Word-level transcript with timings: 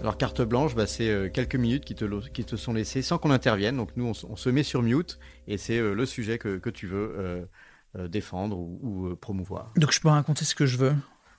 Alors 0.00 0.18
carte 0.18 0.42
blanche, 0.42 0.74
bah, 0.76 0.86
c'est 0.86 1.08
euh, 1.08 1.28
quelques 1.28 1.56
minutes 1.56 1.84
qui 1.84 1.94
te, 1.94 2.04
lo- 2.04 2.20
qui 2.20 2.44
te 2.44 2.54
sont 2.56 2.72
laissées 2.72 3.02
sans 3.02 3.18
qu'on 3.18 3.30
intervienne. 3.30 3.76
Donc 3.76 3.90
nous, 3.96 4.12
on, 4.28 4.36
se 4.36 4.48
met 4.50 4.62
sur 4.62 4.82
mute 4.82 5.18
et 5.48 5.58
c'est 5.58 5.78
euh, 5.78 5.94
le 5.94 6.06
sujet 6.06 6.38
que, 6.38 6.58
que 6.58 6.70
tu 6.70 6.86
veux 6.86 7.46
euh, 7.98 8.08
défendre 8.08 8.56
ou, 8.58 8.78
ou, 8.82 9.16
promouvoir. 9.16 9.72
Donc 9.76 9.92
je 9.92 10.00
peux 10.00 10.08
raconter 10.08 10.44
ce 10.44 10.54
que 10.54 10.66
je 10.66 10.76
veux. 10.76 10.94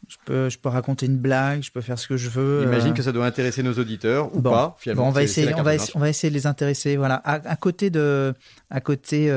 Je 0.09 0.16
peux, 0.26 0.50
je 0.50 0.58
peux 0.58 0.70
raconter 0.70 1.05
une 1.05 1.17
blague, 1.17 1.64
je 1.64 1.72
peux 1.72 1.81
faire 1.81 1.98
ce 2.00 2.08
que 2.08 2.17
je 2.17 2.30
veux. 2.30 2.64
Imagine 2.64 2.94
que 2.94 3.02
ça 3.04 3.12
doit 3.12 3.26
intéresser 3.26 3.64
nos 3.64 3.73
auditeurs 3.73 4.34
ou 4.36 4.41
bon. 4.41 4.52
pas. 4.52 4.76
Finalement, 4.80 5.03
Bon, 5.03 5.09
on 5.09 5.12
va 5.12 5.23
essayer, 5.23 5.45
la 5.48 5.53
on 5.53 5.55
carte 5.55 5.66
va, 5.66 5.76
blanche. 5.76 5.88
essa- 5.89 5.98
on 5.98 6.00
va 6.00 6.09
essayer 6.09 6.30
de 6.30 6.36
les 6.36 6.48
intéresser. 6.48 6.98
Voilà. 6.98 7.16
À, 7.16 7.34
à 7.50 7.55
côté 7.55 7.89
de, 7.89 8.34
à 8.70 8.80
côté 8.81 9.31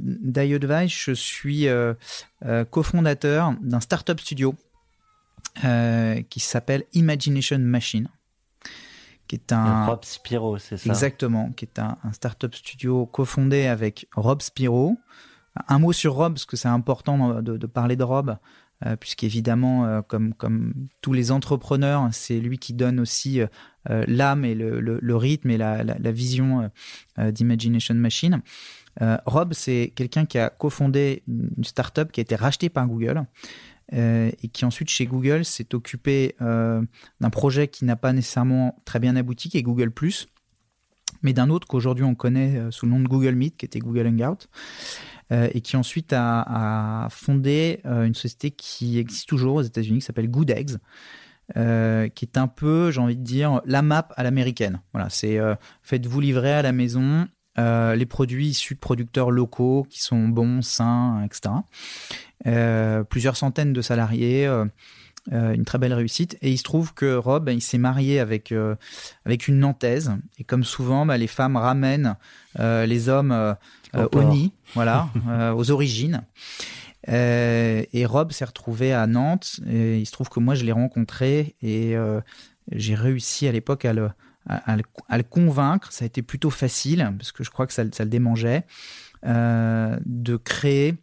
d'iAdvice, 0.00 0.92
je 0.92 1.12
suis 1.12 1.66
cofondateur 2.70 3.54
d'un 3.62 3.80
startup 3.80 4.20
studio 4.20 4.54
qui 6.28 6.40
s'appelle 6.40 6.84
Imagination 6.92 7.58
Machine, 7.58 8.08
qui 9.26 9.36
est 9.36 9.52
un 9.52 9.86
Rob 9.86 10.04
Spiro, 10.04 10.58
c'est 10.58 10.76
ça 10.76 10.88
exactement, 10.90 11.50
qui 11.52 11.64
est 11.64 11.78
un, 11.78 11.96
un 12.04 12.12
startup 12.12 12.54
studio 12.54 13.06
cofondé 13.06 13.66
avec 13.66 14.06
Rob 14.14 14.42
Spiro. 14.42 14.96
Un 15.68 15.78
mot 15.78 15.92
sur 15.92 16.14
Rob, 16.14 16.34
parce 16.34 16.44
que 16.44 16.56
c'est 16.56 16.68
important 16.68 17.40
de, 17.40 17.56
de 17.56 17.66
parler 17.66 17.96
de 17.96 18.04
Rob, 18.04 18.36
euh, 18.84 18.94
puisqu'évidemment, 18.96 19.86
euh, 19.86 20.02
comme, 20.02 20.34
comme 20.34 20.74
tous 21.00 21.14
les 21.14 21.30
entrepreneurs, 21.32 22.08
c'est 22.12 22.38
lui 22.40 22.58
qui 22.58 22.74
donne 22.74 23.00
aussi 23.00 23.40
euh, 23.40 24.04
l'âme 24.06 24.44
et 24.44 24.54
le, 24.54 24.80
le- 24.80 24.98
le 25.00 25.16
rythme 25.16 25.48
et 25.50 25.56
la, 25.56 25.82
la- 25.82 25.96
la 25.98 26.12
vision 26.12 26.70
d'Imagination 27.18 27.94
Machine. 27.94 28.42
Rob, 29.26 29.52
c'est 29.52 29.92
quelqu'un 29.94 30.24
qui 30.24 30.38
a 30.38 30.48
cofondé 30.48 31.22
une 31.28 31.64
startup 31.64 32.10
qui 32.12 32.20
a 32.20 32.22
été 32.22 32.34
rachetée 32.34 32.68
par 32.70 32.86
Google 32.86 33.24
euh, 33.94 34.30
et 34.42 34.48
qui 34.48 34.64
ensuite, 34.64 34.90
chez 34.90 35.06
Google, 35.06 35.44
s'est 35.44 35.74
occupé 35.74 36.34
euh, 36.40 36.82
d'un 37.20 37.30
projet 37.30 37.68
qui 37.68 37.84
n'a 37.84 37.96
pas 37.96 38.12
nécessairement 38.12 38.80
très 38.84 38.98
bien 38.98 39.16
abouti, 39.16 39.48
qui 39.48 39.58
est 39.58 39.62
Google⁇ 39.62 39.90
mais 41.22 41.32
d'un 41.32 41.48
autre 41.48 41.66
qu'aujourd'hui 41.66 42.04
on 42.04 42.14
connaît 42.14 42.58
euh, 42.58 42.70
sous 42.70 42.84
le 42.84 42.92
nom 42.92 43.00
de 43.00 43.08
Google 43.08 43.34
Meet, 43.34 43.56
qui 43.56 43.64
était 43.64 43.78
Google 43.78 44.06
Hangout, 44.06 44.48
et 45.30 45.60
qui 45.60 45.76
ensuite 45.76 46.12
a, 46.12 47.08
fondé 47.10 47.80
une 47.84 48.14
société 48.14 48.52
qui 48.52 48.98
existe 48.98 49.28
toujours 49.28 49.56
aux 49.56 49.62
États-Unis, 49.62 49.98
qui 49.98 50.04
s'appelle 50.04 50.30
Good 50.30 50.50
Eggs, 50.50 50.76
qui 51.52 52.24
est 52.24 52.38
un 52.38 52.46
peu, 52.46 52.92
j'ai 52.92 53.00
envie 53.00 53.16
de 53.16 53.24
dire, 53.24 53.60
la 53.64 53.82
map 53.82 54.06
à 54.14 54.22
l'américaine. 54.22 54.80
Voilà, 54.92 55.10
c'est 55.10 55.40
faites-vous 55.82 56.20
livrer 56.20 56.52
à 56.52 56.62
la 56.62 56.70
maison 56.70 57.26
euh, 57.58 57.94
les 57.94 58.06
produits 58.06 58.48
issus 58.48 58.74
de 58.74 58.80
producteurs 58.80 59.30
locaux 59.30 59.86
qui 59.88 60.02
sont 60.02 60.28
bons, 60.28 60.62
sains, 60.62 61.22
etc. 61.24 61.54
Euh, 62.46 63.02
plusieurs 63.04 63.36
centaines 63.36 63.72
de 63.72 63.82
salariés. 63.82 64.46
euh, 64.46 64.64
une 65.28 65.64
très 65.64 65.78
belle 65.78 65.94
réussite. 65.94 66.38
Et 66.40 66.52
il 66.52 66.58
se 66.58 66.62
trouve 66.62 66.94
que 66.94 67.16
Rob, 67.16 67.44
ben, 67.44 67.52
il 67.52 67.60
s'est 67.60 67.78
marié 67.78 68.20
avec, 68.20 68.54
avec 69.24 69.48
une 69.48 69.58
Nantaise. 69.58 70.12
Et 70.38 70.44
comme 70.44 70.62
souvent, 70.62 71.04
ben, 71.04 71.16
les 71.16 71.26
femmes 71.26 71.56
ramènent 71.56 72.14
les 72.58 73.08
hommes 73.08 73.56
Au 73.94 74.22
nid, 74.22 74.52
voilà, 74.74 75.08
aux 75.56 75.70
origines. 75.72 76.22
Et 77.08 78.06
Rob 78.06 78.30
s'est 78.30 78.44
retrouvé 78.44 78.92
à 78.92 79.08
Nantes. 79.08 79.58
Et 79.68 79.98
il 79.98 80.06
se 80.06 80.12
trouve 80.12 80.28
que 80.28 80.38
moi, 80.38 80.54
je 80.54 80.64
l'ai 80.64 80.70
rencontré 80.70 81.56
et 81.60 81.96
j'ai 82.70 82.94
réussi 82.94 83.48
à 83.48 83.52
l'époque 83.52 83.84
à 83.84 83.94
le, 83.94 84.10
à, 84.48 84.76
le, 84.76 85.22
convaincre. 85.22 85.92
Ça 85.92 86.04
a 86.04 86.06
été 86.06 86.22
plutôt 86.22 86.50
facile 86.50 87.12
parce 87.18 87.32
que 87.32 87.44
je 87.44 87.50
crois 87.50 87.66
que 87.66 87.72
ça, 87.72 87.84
le 87.84 88.04
démangeait 88.04 88.64
euh, 89.24 89.98
de 90.04 90.36
créer 90.36 90.96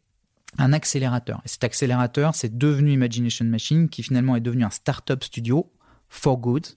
un 0.58 0.72
accélérateur. 0.72 1.42
Et 1.46 1.48
cet 1.48 1.64
accélérateur, 1.64 2.36
c'est 2.36 2.58
devenu 2.58 2.94
Imagination 2.94 3.46
Machine, 3.46 3.90
qui 3.90 4.04
finalement 4.04 4.36
est 4.36 4.42
devenu 4.42 4.64
un 4.64 4.70
startup 4.70 5.24
studio 5.24 5.72
for 6.10 6.38
good, 6.38 6.68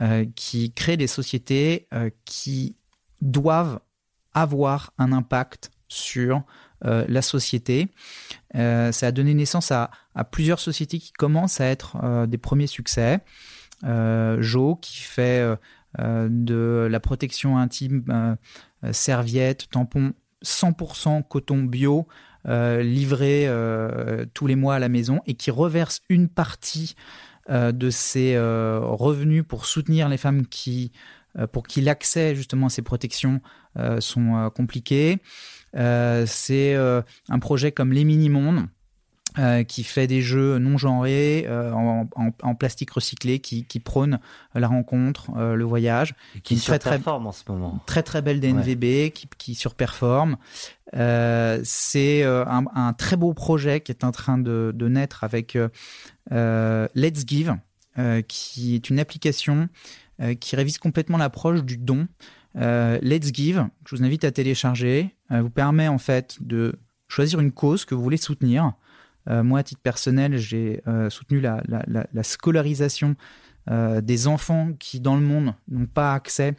euh, 0.00 0.26
qui 0.34 0.72
crée 0.72 0.96
des 0.96 1.06
sociétés 1.06 1.86
euh, 1.94 2.10
qui 2.24 2.76
doivent 3.20 3.80
avoir 4.34 4.92
un 4.98 5.12
impact 5.12 5.70
sur 5.88 6.42
la 6.84 7.22
société. 7.22 7.90
Ça 8.54 9.06
a 9.06 9.12
donné 9.12 9.34
naissance 9.34 9.70
à, 9.70 9.92
à 10.16 10.24
plusieurs 10.24 10.58
sociétés 10.58 10.98
qui 10.98 11.12
commencent 11.12 11.60
à 11.60 11.66
être 11.66 12.26
des 12.26 12.38
premiers 12.38 12.66
succès. 12.66 13.20
Jo, 13.84 14.74
qui 14.82 15.02
fait 15.02 15.56
de 15.98 16.88
la 16.90 17.00
protection 17.00 17.58
intime, 17.58 18.04
euh, 18.08 18.34
euh, 18.84 18.92
serviettes, 18.92 19.68
tampons 19.70 20.12
100% 20.44 21.22
coton 21.28 21.62
bio, 21.62 22.06
euh, 22.48 22.82
livré 22.82 23.44
euh, 23.46 24.26
tous 24.34 24.46
les 24.46 24.56
mois 24.56 24.74
à 24.74 24.78
la 24.78 24.88
maison 24.88 25.20
et 25.26 25.34
qui 25.34 25.50
reverse 25.50 26.00
une 26.08 26.28
partie 26.28 26.96
euh, 27.50 27.72
de 27.72 27.90
ses 27.90 28.34
euh, 28.34 28.80
revenus 28.82 29.44
pour 29.46 29.66
soutenir 29.66 30.08
les 30.08 30.16
femmes 30.16 30.46
qui, 30.46 30.92
euh, 31.38 31.46
pour 31.46 31.66
qui 31.66 31.80
l'accès 31.80 32.34
justement 32.34 32.66
à 32.66 32.70
ces 32.70 32.82
protections 32.82 33.40
euh, 33.78 34.00
sont 34.00 34.36
euh, 34.36 34.50
compliqués. 34.50 35.18
Euh, 35.76 36.24
c'est 36.26 36.74
euh, 36.74 37.02
un 37.28 37.38
projet 37.38 37.72
comme 37.72 37.92
Les 37.92 38.04
Mini-Mondes. 38.04 38.66
Euh, 39.38 39.62
qui 39.64 39.82
fait 39.84 40.06
des 40.06 40.20
jeux 40.22 40.58
non 40.58 40.76
genrés 40.76 41.44
euh, 41.48 41.72
en, 41.72 42.08
en- 42.16 42.30
en 42.42 42.54
plastique 42.54 42.90
recyclé 42.90 43.38
qui, 43.38 43.64
qui 43.64 43.80
prône 43.80 44.18
la 44.54 44.68
rencontre, 44.68 45.30
euh, 45.36 45.54
le 45.54 45.64
voyage 45.64 46.14
Qui 46.42 46.54
Une 46.54 46.60
très, 46.60 46.78
très- 46.78 46.90
surperforme 46.90 47.26
en 47.26 47.32
ce 47.32 47.42
moment. 47.48 47.80
très 47.86 48.02
très 48.02 48.20
belle 48.22 48.40
DNVB 48.40 49.10
qui, 49.12 49.26
qui 49.38 49.54
surperforme. 49.54 50.36
C'est 51.64 52.22
un, 52.24 52.64
un 52.74 52.92
très 52.92 53.16
beau 53.16 53.32
projet 53.34 53.80
qui 53.80 53.92
est 53.92 54.04
en 54.04 54.12
train 54.12 54.38
de, 54.38 54.72
de 54.74 54.88
naître 54.88 55.24
avec 55.24 55.56
Let's 56.30 57.24
Give, 57.26 57.54
qui 58.28 58.74
est 58.74 58.90
une 58.90 58.98
application 58.98 59.68
qui 60.40 60.56
révise 60.56 60.78
complètement 60.78 61.18
l'approche 61.18 61.62
du 61.64 61.76
don. 61.78 62.06
Let's 62.54 63.32
Give, 63.32 63.66
je 63.86 63.96
vous 63.96 64.04
invite 64.04 64.24
à 64.24 64.30
télécharger, 64.30 65.14
vous 65.30 65.50
permet 65.50 65.88
en 65.88 65.98
fait 65.98 66.36
de 66.40 66.74
choisir 67.08 67.40
une 67.40 67.52
cause 67.52 67.84
que 67.84 67.94
vous 67.94 68.02
voulez 68.02 68.16
soutenir. 68.16 68.72
Euh, 69.28 69.42
moi, 69.42 69.60
à 69.60 69.62
titre 69.62 69.80
personnel, 69.82 70.36
j'ai 70.36 70.82
euh, 70.86 71.10
soutenu 71.10 71.40
la, 71.40 71.62
la- 71.68 71.84
la- 71.86 72.06
la 72.12 72.22
scolarisation 72.22 73.16
euh, 73.70 74.00
des 74.00 74.26
enfants 74.26 74.72
qui, 74.78 75.00
dans 75.00 75.14
le 75.16 75.22
monde, 75.22 75.54
n'ont 75.68 75.86
pas 75.86 76.14
accès 76.14 76.54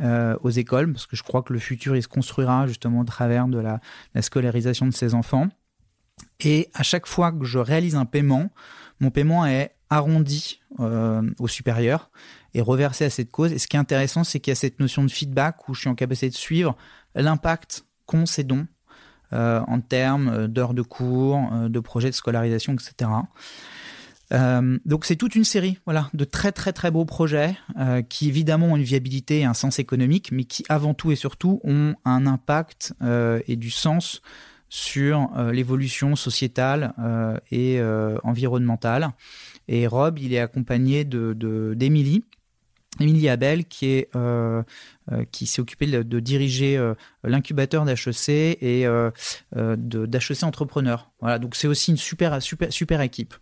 aux 0.00 0.50
écoles, 0.50 0.92
parce 0.92 1.06
que 1.06 1.16
je 1.16 1.24
crois 1.24 1.42
que 1.42 1.52
le 1.52 1.58
futur, 1.58 1.96
il 1.96 2.02
se 2.04 2.06
construira 2.06 2.68
justement 2.68 3.00
au 3.00 3.04
travers 3.04 3.48
de 3.48 3.58
la, 3.58 3.80
la 4.14 4.22
scolarisation 4.22 4.86
de 4.86 4.92
ces 4.92 5.12
enfants. 5.12 5.48
Et 6.38 6.70
à 6.72 6.84
chaque 6.84 7.08
fois 7.08 7.32
que 7.32 7.44
je 7.44 7.58
réalise 7.58 7.96
un 7.96 8.04
paiement, 8.04 8.48
mon 9.00 9.10
paiement 9.10 9.44
est 9.44 9.74
arrondi 9.90 10.60
au 10.78 11.48
supérieur 11.48 12.10
et 12.54 12.60
reversé 12.60 13.06
à 13.06 13.10
cette 13.10 13.32
cause. 13.32 13.52
Et 13.52 13.58
ce 13.58 13.66
qui 13.66 13.74
est 13.76 13.80
intéressant, 13.80 14.22
c'est 14.22 14.38
qu'il 14.38 14.52
y 14.52 14.52
a 14.52 14.54
cette 14.54 14.78
notion 14.78 15.02
de 15.02 15.10
feedback 15.10 15.68
où 15.68 15.74
je 15.74 15.80
suis 15.80 15.88
en 15.88 15.96
capacité 15.96 16.28
de 16.30 16.34
suivre 16.36 16.76
l'impact 17.16 17.84
qu'ont 18.06 18.24
ces 18.26 18.44
dons 18.44 18.68
en 19.32 19.80
termes 19.80 20.28
euh, 20.28 20.46
d'heures 20.48 20.74
de 20.74 20.82
cours, 20.82 21.40
euh, 21.52 21.68
de 21.68 21.80
projets 21.80 22.10
de 22.10 22.14
scolarisation, 22.14 22.74
etc. 22.74 23.10
Euh, 24.32 24.78
donc 24.84 25.06
c'est 25.06 25.16
toute 25.16 25.34
une 25.36 25.44
série 25.44 25.78
voilà, 25.86 26.10
de 26.12 26.24
très 26.24 26.52
très 26.52 26.74
très 26.74 26.90
beaux 26.90 27.06
projets 27.06 27.56
euh, 27.78 28.02
qui 28.02 28.28
évidemment 28.28 28.66
ont 28.66 28.76
une 28.76 28.82
viabilité 28.82 29.40
et 29.40 29.44
un 29.44 29.54
sens 29.54 29.78
économique, 29.78 30.30
mais 30.32 30.44
qui 30.44 30.64
avant 30.68 30.92
tout 30.92 31.10
et 31.10 31.16
surtout 31.16 31.60
ont 31.64 31.94
un 32.04 32.26
impact 32.26 32.92
euh, 33.02 33.40
et 33.48 33.56
du 33.56 33.70
sens 33.70 34.20
sur 34.68 35.30
euh, 35.36 35.50
l'évolution 35.50 36.14
sociétale 36.14 36.92
euh, 36.98 37.38
et 37.50 37.80
euh, 37.80 38.18
environnementale. 38.22 39.12
Et 39.66 39.86
Rob, 39.86 40.18
il 40.18 40.34
est 40.34 40.40
accompagné 40.40 41.04
de- 41.06 41.72
d'Émilie. 41.74 42.22
Émilie 43.00 43.28
Abel, 43.28 43.66
qui 43.66 43.86
est 43.86 44.08
euh, 44.16 44.62
euh, 45.12 45.24
qui 45.30 45.46
s'est 45.46 45.60
occupée 45.60 45.86
de, 45.86 46.20
diriger 46.20 46.76
euh, 46.76 46.94
l'incubateur 47.22 47.84
d'HEC 47.84 48.58
et 48.62 48.86
d'HEC 49.54 50.42
Entrepreneur. 50.42 51.10
Voilà, 51.20 51.38
donc 51.38 51.54
c'est 51.54 51.68
aussi 51.68 51.90
une 51.90 51.96
super 51.96 52.40
super 52.42 53.00
équipe. 53.00 53.34